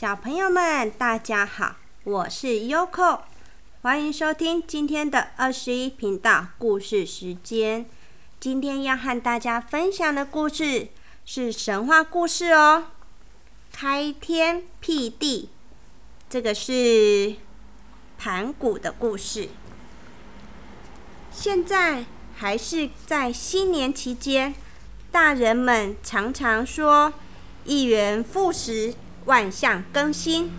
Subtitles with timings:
[0.00, 3.22] 小朋友们，大家好，我是 Yoko，
[3.82, 7.84] 欢迎收听今天的二十一频道故事时间。
[8.38, 10.90] 今天要和大家分享的故事
[11.24, 12.92] 是神话故事哦，
[13.72, 15.48] 开天辟地，
[16.30, 17.34] 这个是
[18.16, 19.48] 盘古的故事。
[21.32, 22.04] 现在
[22.36, 24.54] 还是在新年期间，
[25.10, 27.12] 大人们常常说
[27.66, 28.94] “一元复始”。
[29.28, 30.50] 万象更新，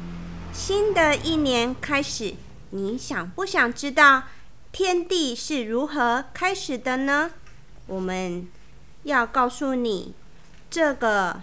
[0.53, 2.35] 新的一年开始，
[2.69, 4.25] 你想不想知道
[4.71, 7.31] 天地是如何开始的呢？
[7.87, 8.47] 我们
[9.01, 10.13] 要告诉你
[10.69, 11.41] 这个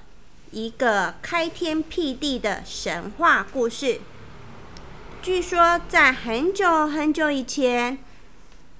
[0.53, 4.01] 一个开天辟地的神话故事。
[5.21, 7.99] 据说在很久很久以前，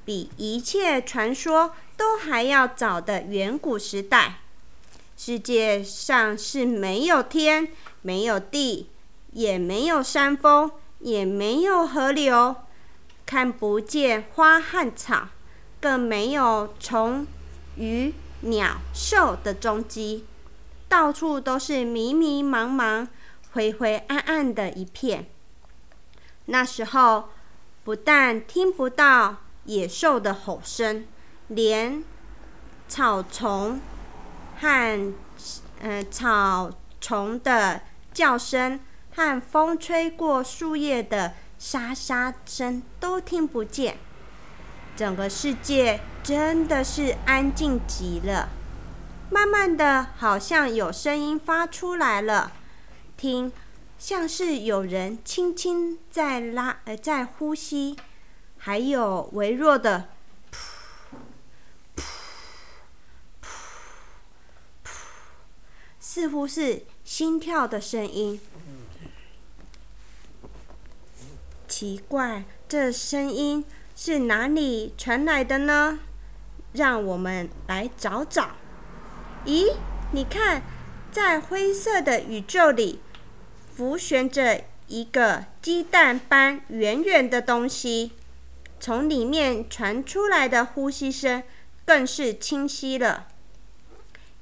[0.05, 4.37] 比一切传说都还要早的远古时代，
[5.17, 7.69] 世界上是没有天。
[8.03, 8.89] 没有地，
[9.33, 10.71] 也没有山峰，
[11.01, 12.55] 也没有河流，
[13.25, 15.31] 看不见花和草，
[15.81, 17.27] 更没有虫、
[17.75, 20.25] 鱼、鸟、兽的踪迹，
[20.89, 23.09] 到处都是迷迷茫茫、
[23.51, 25.27] 灰灰暗暗的一片。
[26.45, 27.31] 那时候，
[27.83, 31.05] 不但听不到野兽的吼声，
[31.49, 32.05] 连
[32.87, 33.81] 草丛
[34.61, 35.15] 和
[35.81, 37.83] 嗯草丛的。
[38.17, 38.81] 叫声
[39.15, 43.99] 和风吹过树叶的沙沙声都听不见，
[44.97, 48.49] 整个世界真的是安静极了。
[49.29, 52.53] 慢慢的，好像有声音发出来了，
[53.19, 53.53] 听，
[53.99, 57.99] 像是有人轻轻在拉呃在呼吸，
[58.57, 60.09] 还有微弱的
[66.17, 66.81] 似乎是。
[67.05, 68.41] 心跳的声音，
[71.69, 73.63] 奇怪，这声音
[73.95, 75.99] 是哪里传来的呢？
[76.73, 78.53] 让我们来找找。
[79.45, 79.75] 咦，
[80.13, 80.63] 你看，
[81.13, 83.01] 在灰色的宇宙里，
[83.77, 88.13] 浮悬着一个鸡蛋般圆圆的东西，
[88.81, 91.43] 从里面传出来的呼吸声
[91.85, 93.29] 更是清晰了，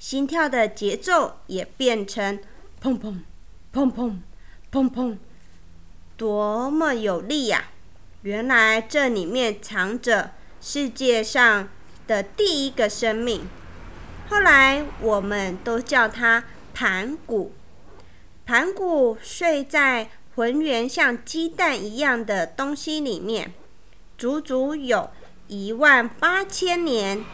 [0.06, 2.38] 心跳的节奏也变成。
[2.78, 3.20] 砰砰，
[3.72, 4.18] 砰砰，
[4.70, 5.16] 砰砰，
[6.18, 7.70] 多么有力呀！
[8.20, 11.70] 原来这里面藏着世界上
[12.06, 13.48] 的第一个生命。
[14.28, 16.44] 后来我们都叫它
[16.74, 17.54] 盘古。
[18.44, 23.54] 盘古睡在浑圆像鸡蛋一样的东西里面，
[24.18, 25.08] 足足有
[25.48, 27.24] 一万八千年。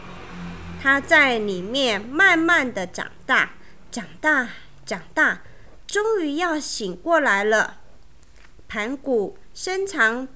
[0.83, 3.51] 他在里面慢慢的长大，
[3.93, 4.49] 长大。
[4.87, 5.43] 长大，
[5.87, 7.77] 终于要醒过来了。
[8.67, 10.27] 盘古伸长、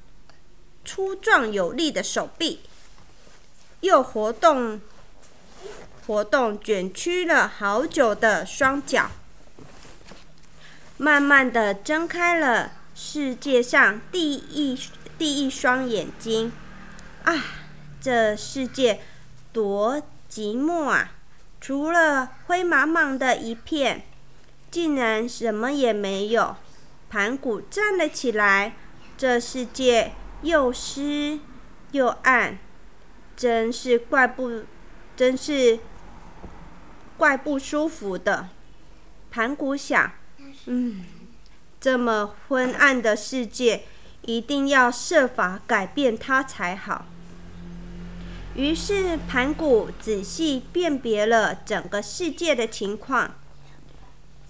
[0.85, 2.61] 粗壮有力的手臂，
[3.81, 4.81] 又活动、
[6.07, 9.11] 活动卷曲了好久的双脚，
[10.99, 14.79] 慢慢的睁开了世界上第一
[15.19, 16.53] 第一双眼睛。
[17.25, 17.45] 啊，
[18.01, 19.01] 这世界
[19.53, 20.01] 多
[20.35, 21.13] 寂寞啊！
[21.61, 24.05] 除了灰茫茫的一片。
[24.75, 26.57] 竟然什么也没有。
[27.09, 28.75] 盘古站了起来，
[29.17, 30.11] 这世界
[30.43, 31.39] 又湿
[31.93, 32.59] 又暗，
[33.37, 34.65] 真是怪不，
[35.15, 35.79] 真是
[37.17, 38.49] 怪不舒服的。
[39.31, 40.11] 盘古想，
[40.67, 41.05] 嗯，
[41.81, 43.85] 这么昏暗的世界，
[44.23, 47.07] 一定要设法改变它才好。
[48.55, 53.35] 于是盘古仔细辨别了整个世界的情况。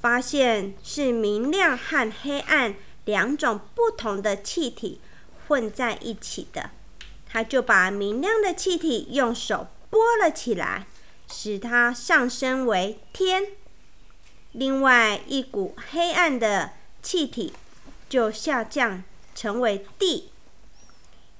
[0.01, 2.75] 发现是明亮和黑暗
[3.07, 5.01] 两种不同的气体
[5.49, 6.73] 混在一起的，
[7.27, 10.87] 他就把明亮的气体用手拨了起来，
[11.27, 13.45] 使它上升为天；
[14.53, 16.73] 另外一股黑暗的
[17.03, 17.55] 气体
[18.07, 19.03] 就下降
[19.35, 20.29] 成为地。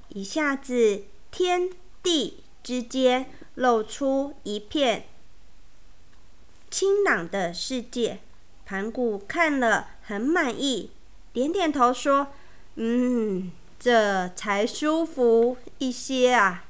[0.09, 1.69] 一下子，天
[2.03, 5.05] 地之间露出一片
[6.69, 8.19] 清朗的世界。
[8.67, 10.91] 盘古看了很满意，
[11.33, 12.29] 点点头说
[12.77, 16.65] ：“嗯，这才舒服一些啊。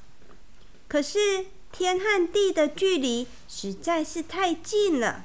[0.89, 5.25] 可是天和地的距离实在是太近了，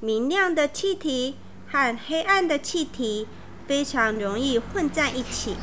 [0.00, 1.36] 明亮的气体
[1.68, 3.28] 和黑暗的气体
[3.66, 5.56] 非常容易混在一起。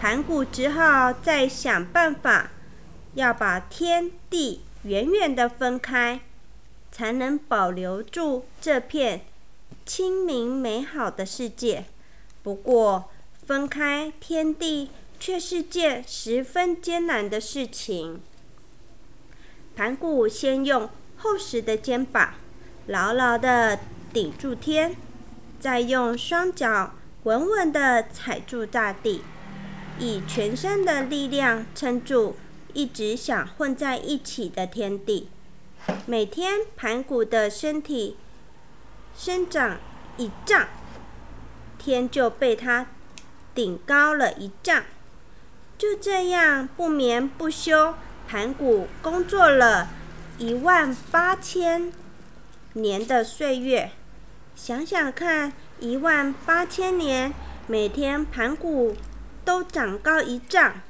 [0.00, 2.52] 盘古只好再想办法，
[3.16, 6.20] 要把天地远远的分开，
[6.92, 9.22] 才能保留住这片。”
[9.84, 11.84] 清明美好的世界，
[12.42, 13.08] 不过，
[13.46, 14.90] 分开天地
[15.20, 18.20] 却是件十分艰难的事情。
[19.76, 22.34] 盘古先用厚实的肩膀
[22.88, 23.78] 牢牢地
[24.12, 24.96] 顶住天，
[25.60, 29.22] 再用双脚稳稳地踩住大地，
[30.00, 32.34] 以全身的力量撑住
[32.76, 35.30] 一直想混在一起的天地。
[36.04, 38.18] 每天，盘古的身体
[39.16, 39.78] 生长
[40.18, 40.68] 一丈。
[41.78, 42.88] 天就被他
[43.54, 44.84] 顶高了一丈，
[45.78, 47.94] 就这样不眠不休，
[48.28, 49.88] 盘古工作了
[50.36, 51.90] 一万八千
[52.74, 53.92] 年的岁月。
[54.54, 57.32] 想想看，一万八千年，
[57.68, 58.94] 每天盘古
[59.46, 60.82] 都长高一丈，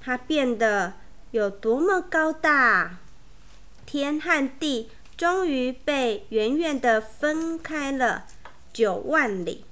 [0.00, 0.94] 他变得
[1.32, 2.98] 有多么高大？
[3.86, 8.24] 天和地终于被远远的分开了
[8.72, 9.64] 九万里。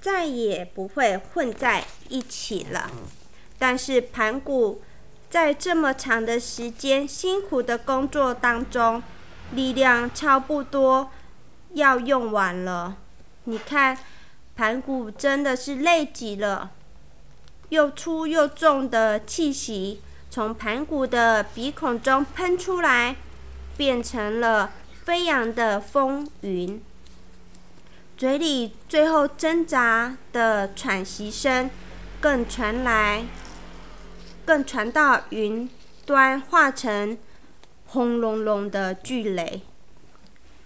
[0.00, 2.90] 再也不会混在一起了。
[3.56, 4.82] 但是盘古
[5.30, 9.00] 在这么长的时间辛苦的工作当中，
[9.52, 11.12] 力量差不多
[11.74, 12.96] 要用完了。
[13.44, 13.96] 你看，
[14.56, 16.72] 盘古真的是累极了。
[17.68, 20.02] 又粗又重的气息
[20.34, 23.16] 从盘古的鼻孔中喷出来，
[23.76, 24.72] 变成了
[25.04, 26.82] 飞扬的风云。
[28.16, 31.68] 嘴里最后挣扎的喘息声，
[32.18, 33.26] 更传来，
[34.46, 35.68] 更传到云
[36.06, 37.18] 端，化成
[37.88, 39.60] 轰隆隆的巨雷。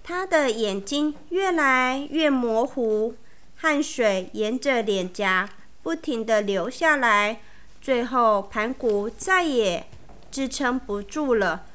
[0.04, 3.16] 他的眼睛越来越模糊，
[3.56, 5.48] 汗水沿着脸颊
[5.82, 7.40] 不停地流下来，
[7.86, 9.86] 最后盘古再也
[10.28, 11.66] 支撑不住了，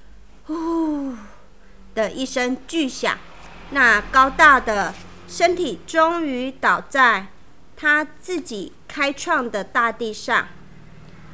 [0.44, 1.16] 呼
[1.96, 3.18] 的一声巨响，
[3.70, 4.94] 那高大的。
[5.26, 7.28] 身体终于倒在
[7.78, 10.50] 他自己开创的大地上。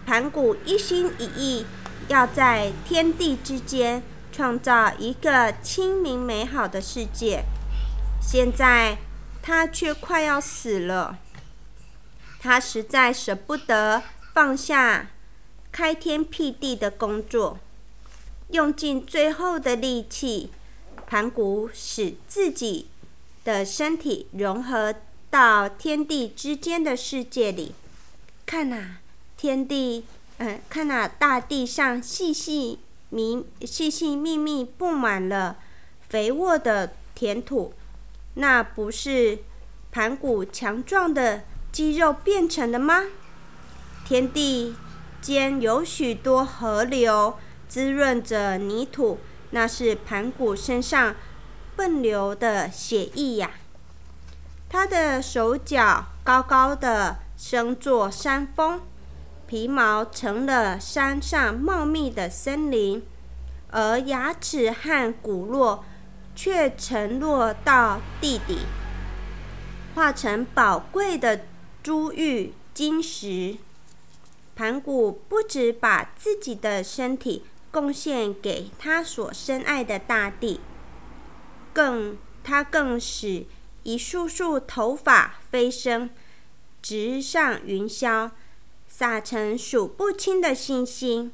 [0.06, 1.66] 盘古一心一意
[2.08, 7.46] 要在天地之间创造一个清明美好的世界，
[8.22, 9.00] 现在
[9.42, 11.18] 他却快要死了。
[12.40, 14.04] 他实在舍不得
[14.38, 15.10] 放下
[15.72, 17.57] 开天辟地的工作，
[18.51, 20.51] 用尽最后的力气，
[21.07, 22.88] 盘古使自己。
[23.44, 24.94] 的身体融合
[25.31, 27.74] 到天地之间的世界里，
[28.45, 28.98] 看呐，
[29.38, 30.06] 天地，
[30.38, 32.78] 嗯，看呐，大地上细细
[33.10, 35.57] 密、细细密密布满了
[36.10, 37.74] 肥沃的田土，
[38.36, 39.40] 那不是
[39.92, 41.42] 盘古强壮的
[41.72, 43.06] 肌肉变成的吗？
[44.07, 44.74] 天地
[45.19, 47.38] 间有许多河流
[47.68, 49.19] 滋润着泥土，
[49.50, 51.13] 那是盘古身上。
[51.75, 53.51] 奔流的血液呀，
[54.69, 58.80] 他的手脚高高的生作山峰，
[59.45, 63.06] 皮毛成了山上茂密的森林，
[63.71, 65.83] 而牙齿和骨络
[66.33, 68.59] 却沉落到地底，
[69.94, 71.42] 化成宝贵的
[71.83, 73.57] 珠玉金石。
[74.57, 80.59] 盘古不止把自己的身体贡献给他所深爱的大地。
[81.71, 83.45] 更，他更使
[83.83, 86.09] 一束束头发飞升，
[86.81, 88.31] 直上云霄，
[88.87, 91.31] 洒成数不清的星星，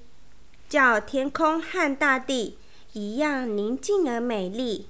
[0.68, 2.58] 叫天空和大地
[2.92, 4.89] 一样宁静而美丽。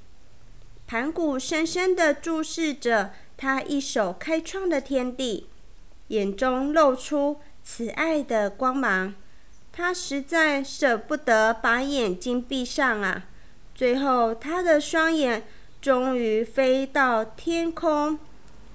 [0.88, 5.48] 盘古深深地注视着他一手开创的天地，
[6.08, 9.14] 眼中露出慈爱的光芒。
[9.72, 13.24] 他实在舍不得把眼睛闭上啊。
[13.74, 15.44] 最后，他的双眼
[15.82, 18.20] 终于飞到天空，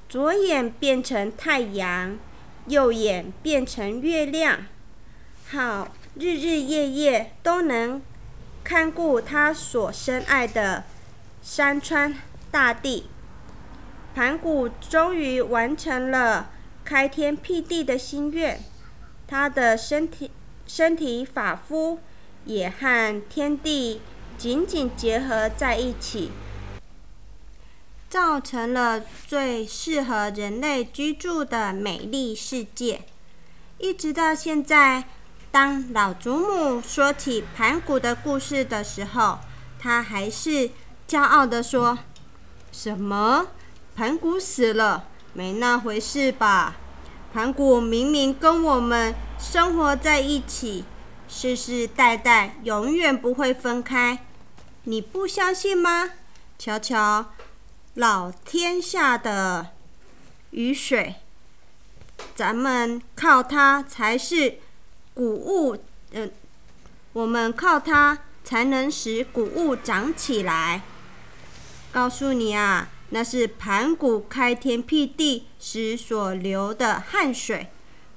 [0.09, 2.19] 左眼变成太阳，
[2.67, 4.67] 右眼变成月亮，
[5.51, 8.03] 好，日日夜夜都能
[8.65, 10.83] 看顾他所深爱的
[11.41, 12.17] 山川
[12.51, 13.09] 大地。
[14.17, 16.51] 盘古终于完成了
[16.85, 18.61] 开天辟地的心愿，
[19.29, 20.33] 他的身体、
[20.67, 22.01] 身体、发肤
[22.47, 24.01] 也和天地。
[24.39, 26.31] 紧紧结合在一起，
[28.09, 33.03] 造成了最适合人类居住的美丽世界。
[33.79, 35.09] 一直到现在，
[35.51, 39.41] 当老祖母说起盘古的故事的时候，
[39.77, 40.71] 他还是
[41.09, 41.99] 骄傲地说
[42.71, 43.49] ：“什么？
[43.97, 45.07] 盘古死了？
[45.33, 46.77] 没那回事吧？
[47.39, 50.85] 盘古明明跟我们生活在一起，
[51.29, 54.27] 世世代代永远不会分开。”
[54.83, 56.11] 你不相信吗？
[56.59, 57.27] 瞧瞧，
[57.95, 59.69] 老天下的
[60.51, 61.15] 雨水，
[62.35, 64.59] 咱们靠它才是
[65.15, 65.79] 谷物，
[66.11, 66.33] 嗯，
[67.13, 70.83] 我们靠它才能使谷物长起来。
[71.93, 77.69] 告诉你啊，那是盘古开天辟地时所流的汗水，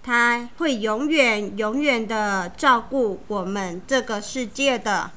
[0.04, 5.12] 它会永远永远的照顾我们这个世界的。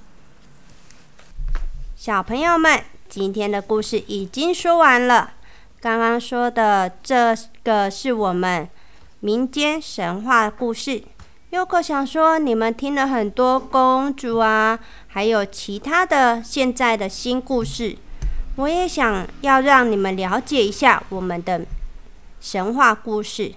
[1.97, 5.33] 小朋友们，今天的故事已经说完了。
[5.81, 8.69] 刚刚说的这个是我们
[9.21, 11.03] 民间神话故事。
[11.51, 14.79] 优可想说，你们听了很多公主啊，
[15.09, 17.97] 还有其他的现在的新故事，
[18.57, 21.67] 我也想要让你们了解一下我们的
[22.41, 23.55] 神话故事。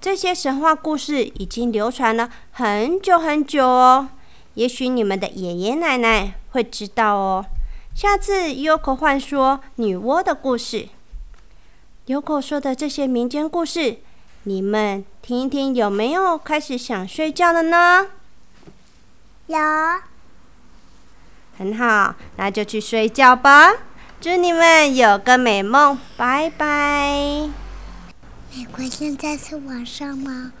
[0.00, 4.08] 这些神话故事已经流传了很久很久哦，
[4.54, 7.44] 也许你们的爷爷奶奶会知道哦。
[7.94, 10.88] 下次优可换说女娲的故事。
[12.06, 13.98] 优可说的这些民间故事，
[14.44, 18.08] 你们听一听，有没有开始想睡觉了呢？
[19.46, 19.58] 有。
[21.58, 23.72] 很好，那就去睡觉吧。
[24.18, 27.48] 祝你们有个美梦，拜拜。
[28.54, 30.52] 美国现在是晚上吗？